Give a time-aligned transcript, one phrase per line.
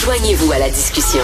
[0.00, 1.20] Joignez-vous à la discussion.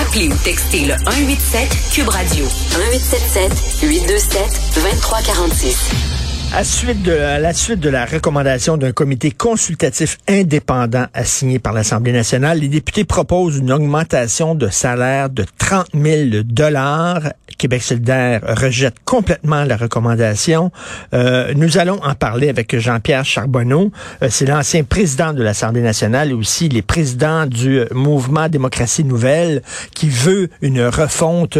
[0.00, 4.42] Appelez ou textez le 187 Cube Radio 1877 827
[4.74, 5.90] 2346.
[6.54, 12.12] À, suite de, la suite de la recommandation d'un comité consultatif indépendant assigné par l'Assemblée
[12.12, 17.22] nationale, les députés proposent une augmentation de salaire de 30 000 dollars.
[17.62, 20.72] Québec solidaire rejette complètement la recommandation.
[21.14, 23.92] Euh, nous allons en parler avec Jean-Pierre Charbonneau.
[24.20, 29.62] Euh, C'est l'ancien président de l'Assemblée nationale et aussi les présidents du mouvement Démocratie Nouvelle
[29.94, 31.56] qui veut une refonte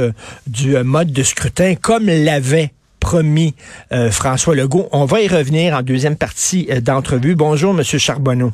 [0.48, 3.54] du mode de scrutin comme l'avait promis
[3.92, 4.88] euh, François Legault.
[4.90, 7.36] On va y revenir en deuxième partie euh, d'entrevue.
[7.36, 8.52] Bonjour, Monsieur Charbonneau.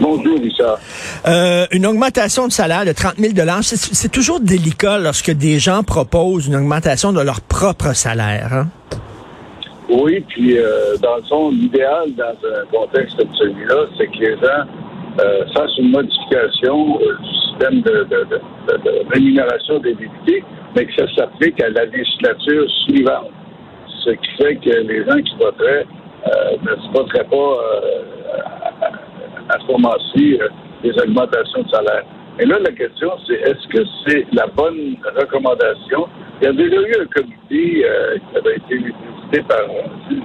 [0.00, 0.78] Bonjour, Richard.
[1.26, 6.48] Euh, une augmentation de salaire de 30 000 c'est toujours délicat lorsque des gens proposent
[6.48, 8.52] une augmentation de leur propre salaire.
[8.52, 8.66] Hein?
[9.88, 14.36] Oui, puis euh, dans le fond, l'idéal dans un contexte comme celui-là, c'est que les
[14.36, 14.64] gens
[15.20, 20.42] euh, fassent une modification du système de, de, de, de, rémunération des députés,
[20.74, 23.30] mais que ça s'applique à la législature suivante.
[24.04, 25.86] Ce qui fait que les gens qui voteraient
[26.62, 27.58] ne se voteraient pas
[29.48, 30.48] à, ce moment-ci euh,
[30.82, 32.04] des augmentations de salaire.
[32.38, 36.08] Et là, la question, c'est est-ce que c'est la bonne recommandation?
[36.40, 40.24] Il y a déjà eu un comité euh, qui avait été visité par un juge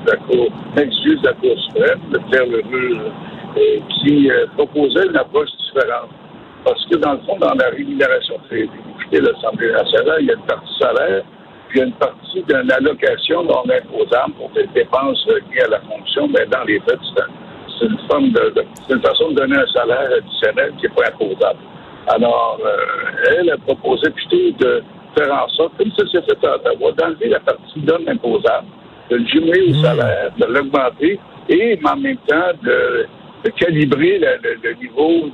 [1.21, 6.09] de la Cour, suprême, le Pierre euh, qui proposait une approche différente.
[6.65, 10.31] Parce que, dans le fond, dans la rémunération des députés de l'Assemblée nationale, il y
[10.31, 11.23] a une partie salaire,
[11.69, 15.69] puis il y a une partie d'une allocation non imposable pour des dépenses liées à
[15.69, 17.23] la fonction, mais dans les faits, c'est
[17.85, 21.07] une forme de, de c'est une façon de donner un salaire additionnel qui n'est pas
[21.07, 21.59] imposable.
[22.07, 24.83] Alors, euh, elle a proposé plutôt de
[25.17, 28.67] faire en sorte, comme ça s'est fait à Ottawa, d'enlever la partie non imposable,
[29.09, 31.19] de le jumeler au salaire, de l'augmenter
[31.49, 33.05] et en même temps de,
[33.43, 35.29] de calibrer le, le, le niveau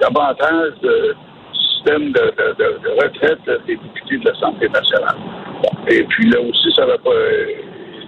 [0.00, 1.16] d'avantage de, de,
[1.52, 5.16] du système de, de, retraite des députés de l'Assemblée nationale.
[5.62, 5.70] Bon.
[5.88, 7.10] Et puis là aussi, ça n'a pas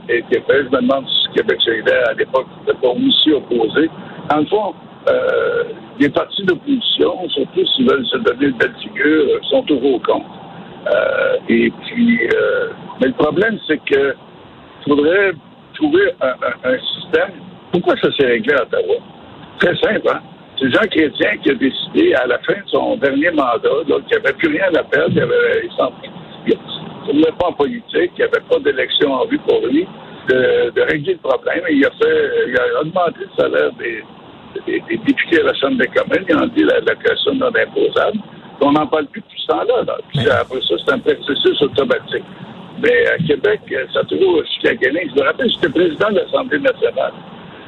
[0.08, 0.64] été fait.
[0.64, 3.88] Je me demande si Québec solidaire, à l'époque, n'était pas aussi opposé.
[4.32, 4.74] En le fond,
[5.08, 5.64] euh,
[5.98, 10.26] les partis d'opposition, surtout s'ils veulent se donner une belle figure, sont toujours contre.
[10.94, 12.68] Euh, et puis, euh,
[13.00, 14.14] mais le problème, c'est que
[14.86, 15.32] faudrait
[15.74, 17.32] trouver un, système.
[17.72, 18.96] Pourquoi ça s'est réglé à Ottawa?
[19.58, 20.20] Très simple, hein?
[20.58, 24.14] C'est Jean Chrétien qui a décidé, à la fin de son dernier mandat, qu'il n'y
[24.14, 25.70] avait plus rien à perdre, il avait, il
[27.12, 29.86] ne pas en politique, il n'y avait pas d'élection en vue pour lui,
[30.28, 31.62] de, de, régler le problème.
[31.68, 34.02] Et il a fait, il a augmenté le salaire des,
[34.66, 37.48] des, des députés à la Chambre des communes, ils ont dit la, la question non
[37.48, 38.18] imposable.
[38.60, 39.82] On n'en parle plus depuis ce temps-là.
[39.86, 39.98] Là.
[40.08, 42.24] Puis après ça, c'est un processus automatique.
[42.80, 43.60] Mais à Québec,
[43.92, 45.08] ça a toujours chicané.
[45.14, 47.12] Je me rappelle, j'étais président de l'Assemblée nationale.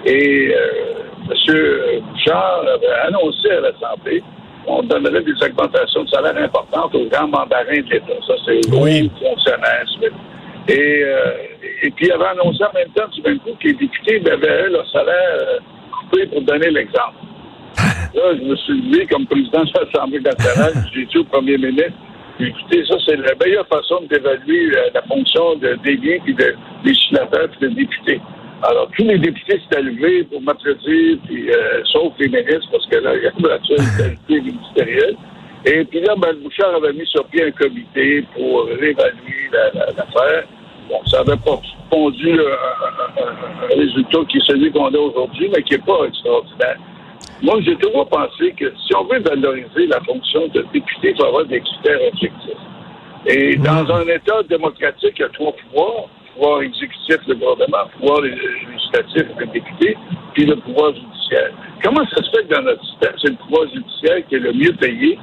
[0.04, 2.02] Et euh, M.
[2.12, 4.22] Bouchard avait annoncé à l'Assemblée
[4.66, 8.12] qu'on donnerait des augmentations de salaire importantes aux grands mandarins de l'État.
[8.26, 9.10] Ça, c'est oui.
[9.22, 9.86] fonctionnaires.
[10.68, 11.32] Et, euh,
[11.82, 14.68] et puis, il avait annoncé en même temps, du même coup, que les députés avaient
[14.68, 15.60] leur salaire
[15.92, 17.14] coupé pour donner l'exemple.
[18.14, 21.92] Là, je me suis levé comme président de l'Assemblée nationale, j'ai dit au premier ministre,
[22.40, 27.48] écoutez, ça, c'est la meilleure façon d'évaluer la, la, fonction de délégués puis de législateurs
[27.50, 28.20] puis de députés.
[28.62, 32.96] Alors, tous les députés s'étaient levés pour m'applaudir, puis euh, sauf les ministres, parce que
[32.96, 35.16] là, il y a une actualité ministérielle.
[35.66, 39.96] Et puis là, ben, Bouchard avait mis sur pied un comité pour réévaluer l'affaire.
[40.16, 44.98] La, bon, ça n'avait pas pondu un, un, un, résultat qui est celui qu'on a
[44.98, 46.78] aujourd'hui, mais qui n'est pas extraordinaire.
[47.42, 51.26] Moi, j'ai toujours pensé que si on veut valoriser la fonction de député, il faut
[51.26, 52.56] avoir des critères objectifs.
[53.26, 56.08] Et dans un État démocratique, il y a trois pouvoirs.
[56.36, 59.96] Le pouvoir exécutif, le gouvernement, le pouvoir législatif, le député,
[60.34, 61.50] puis le pouvoir judiciaire.
[61.82, 64.52] Comment ça se fait que dans notre système, c'est le pouvoir judiciaire qui est le
[64.52, 65.18] mieux payé?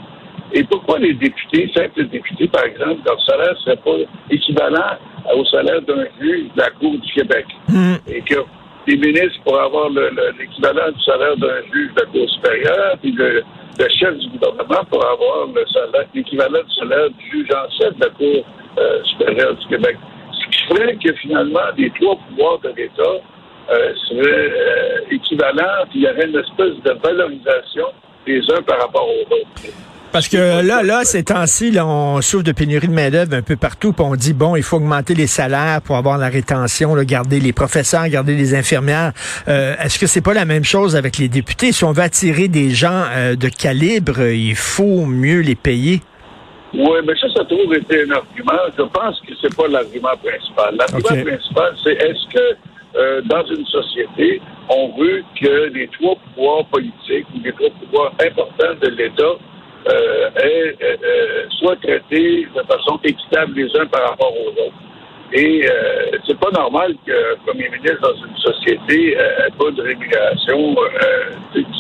[0.54, 3.98] Et pourquoi les députés, simples députés, par exemple, leur salaire ne serait pas
[4.30, 4.98] équivalent
[5.36, 7.46] au salaire d'un juge de la Cour du Québec?
[7.70, 7.96] Mmh.
[8.08, 8.40] Et que
[8.88, 13.44] les ministres pour avoir l'équivalent du salaire d'un juge de la Cour supérieure, puis le,
[13.80, 15.48] le, chef du gouvernement pour avoir
[16.14, 18.46] l'équivalent du salaire du juge en chef de la Cour
[18.78, 19.98] euh, supérieure du Québec.
[20.68, 23.02] Ferait que finalement, les trois pouvoirs de l'État
[23.70, 27.86] euh, seraient euh, équivalents, puis il y aurait une espèce de valorisation
[28.26, 29.74] des uns par rapport aux autres.
[30.12, 33.94] Parce que là, là, ces temps-ci, on souffre de pénurie de main-d'œuvre un peu partout,
[33.94, 37.52] puis on dit bon, il faut augmenter les salaires pour avoir la rétention, garder les
[37.52, 39.12] professeurs, garder les infirmières.
[39.48, 41.72] Euh, Est-ce que c'est pas la même chose avec les députés?
[41.72, 43.06] Si on veut attirer des gens
[43.36, 46.02] de calibre, il faut mieux les payer.
[46.74, 48.60] Oui, mais ça, ça toujours été un argument.
[48.76, 50.76] Je pense que c'est pas l'argument principal.
[50.76, 51.24] L'argument okay.
[51.24, 52.58] principal, c'est est-ce que
[52.96, 58.14] euh, dans une société, on veut que les trois pouvoirs politiques ou les trois pouvoirs
[58.20, 59.36] importants de l'État
[59.88, 64.82] euh, aient, euh, euh, soient traités de façon équitable les uns par rapport aux autres.
[65.32, 70.76] Et euh, c'est pas normal qu'un premier ministre dans une société n'ait pas de rémunération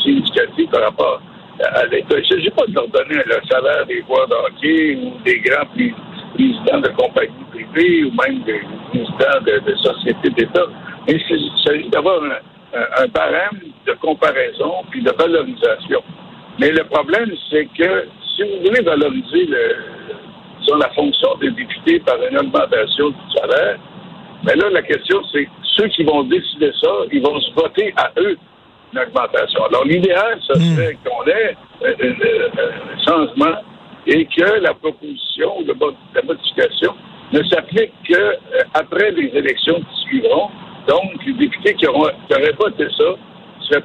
[0.04, 1.22] significative par rapport.
[1.60, 4.36] Il ne s'agit pas de leur donner le salaire des joueurs de
[4.96, 5.66] ou des grands
[6.34, 10.66] présidents de compagnies privées ou même des présidents de, sociétés d'État.
[11.08, 16.02] Mais il s'agit d'avoir un, barème de comparaison puis de valorisation.
[16.60, 19.48] Mais le problème, c'est que si vous voulez valoriser
[20.80, 23.78] la fonction des députés par une augmentation du salaire,
[24.44, 25.48] mais là, la question, c'est
[25.78, 28.38] ceux qui vont décider ça, ils vont se voter à eux
[28.94, 29.66] une augmentation.
[29.66, 30.75] Alors, l'idéal, ce hmm.
[30.75, 33.56] serait qu'on ait un changement
[34.06, 35.50] et que la proposition
[36.13, 36.94] la modification
[37.31, 40.50] ne s'applique qu'après euh, les élections qui suivront.
[40.88, 43.16] Donc, les députés qui n'auraient pas voté ça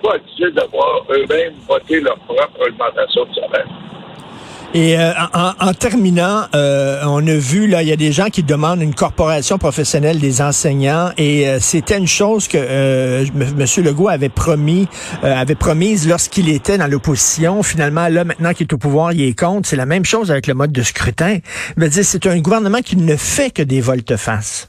[0.03, 0.19] pas
[0.55, 3.65] d'avoir eux-mêmes voté leur propre de.
[4.75, 8.43] Et euh, en, terminant, euh, on a vu là, il y a des gens qui
[8.43, 13.67] demandent une corporation professionnelle des enseignants, et euh, c'était une chose que M.
[13.85, 14.87] Legault avait promis,
[15.23, 17.63] avait promise lorsqu'il était dans l'opposition.
[17.63, 19.67] Finalement, là, maintenant qu'il est au pouvoir, il est contre.
[19.67, 21.39] C'est la même chose avec le mode de scrutin.
[21.89, 24.69] dire, c'est un gouvernement qui ne fait que des volte-face.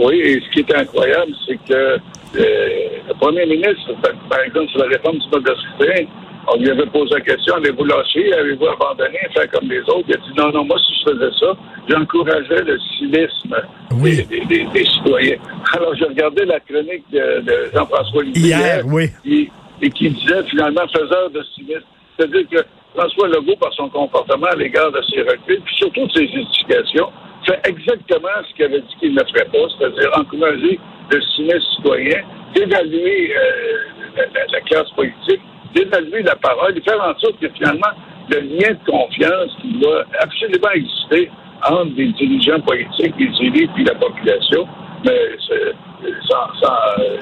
[0.00, 1.98] Oui, et ce qui est incroyable, c'est que
[2.34, 3.92] le premier ministre,
[4.28, 6.04] par exemple, sur la réforme du mode de scrutin,
[6.48, 10.04] on lui avait posé la question, allez-vous lâcher, avez-vous abandonné, faire comme les autres?
[10.08, 11.56] Il a dit non, non, moi, si je faisais ça,
[11.88, 13.56] j'encourageais le cynisme
[13.92, 15.36] des, citoyens.
[15.74, 19.10] Alors, j'ai regardé la chronique de, Jean-François Lisée hier, oui.
[19.82, 21.84] et qui disait finalement faiseur de cynisme.
[22.16, 22.64] C'est-à-dire que
[22.94, 27.08] François Legault, par son comportement à l'égard de ses reculs, puis surtout de ses justifications,
[27.50, 30.78] fait exactement ce qu'il avait dit qu'il ne ferait pas, c'est-à-dire encourager
[31.10, 32.22] le cynisme citoyen,
[32.54, 35.40] d'évaluer euh, la, classe politique
[35.74, 37.92] d'évaluer la parole et faire en sorte que finalement,
[38.28, 41.30] le lien de confiance qui doit absolument exister
[41.64, 44.66] entre les dirigeants politiques, les élus puis la population,
[45.04, 45.36] mais
[46.28, 47.18] sans, euh,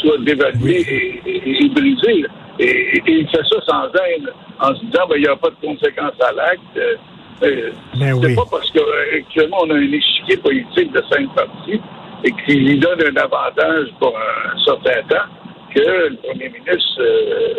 [0.00, 2.24] soit dévalué et, brisé.
[2.58, 4.28] Et, il fait ça sans haine,
[4.60, 6.98] en se disant ben, il n'y a pas de conséquences à l'acte.
[7.42, 11.80] Euh, ben c'est pas parce qu'actuellement on a un échiquier politique de cinq partis
[12.24, 15.26] et qu'il lui donne un avantage pour un certain temps
[15.74, 17.54] que le premier ministre euh,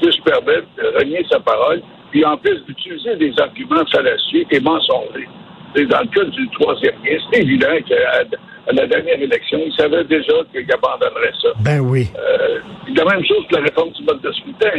[0.00, 4.60] peut se permettre de renier sa parole, puis en plus d'utiliser des arguments fallacieux et
[4.60, 5.28] mensongers.
[5.76, 10.04] Et dans le cas du troisième lien, c'est évident qu'à la dernière élection, il savait
[10.04, 11.48] déjà qu'il abandonnerait ça.
[11.60, 12.08] Ben oui.
[12.16, 12.58] Euh,
[12.94, 14.70] la même chose que la réforme du mode de scrutin.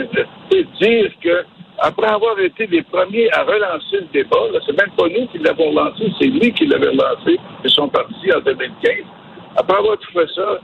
[0.51, 1.45] C'est dire que
[1.81, 5.73] après avoir été les premiers à relancer le débat, c'est même pas nous qui l'avons
[5.73, 8.91] lancé, c'est lui qui l'avait lancé et son parti en 2015.
[9.57, 10.59] Après avoir tout fait ça,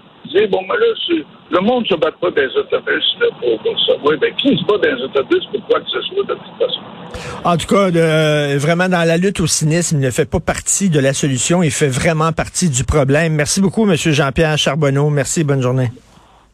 [0.52, 3.04] bon, mais là, le monde ne se bat pas des autobus
[3.40, 3.94] pour, ça.
[4.06, 6.58] Oui, ben, qui se bat dans les autobus pour quoi que ce soit, de toute
[6.60, 6.82] façon?
[7.44, 10.90] En tout cas, de, vraiment, dans la lutte au cynisme, il ne fait pas partie
[10.90, 13.34] de la solution, il fait vraiment partie du problème.
[13.34, 13.96] Merci beaucoup, M.
[13.96, 15.10] Jean-Pierre Charbonneau.
[15.10, 15.90] Merci, bonne journée.